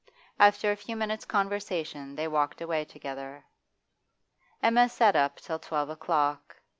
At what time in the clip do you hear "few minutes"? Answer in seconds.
0.75-1.25